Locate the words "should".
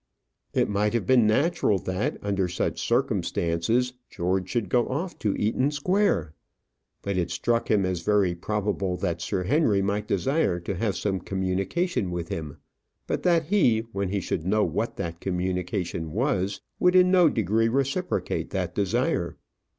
4.49-4.67, 14.21-14.43